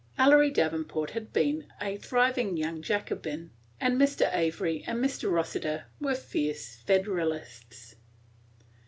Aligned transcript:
Ellery 0.17 0.49
Davenport 0.49 1.11
had 1.11 1.31
been 1.31 1.71
a 1.79 1.95
thriving 1.95 2.57
young 2.57 2.81
Jacobin, 2.81 3.51
and 3.79 4.01
Mr. 4.01 4.35
Avery 4.35 4.83
and 4.87 4.97
Mr. 4.97 5.31
Rossiter 5.31 5.85
were 5.99 6.15
fierce 6.15 6.77
Federalists. 6.87 7.97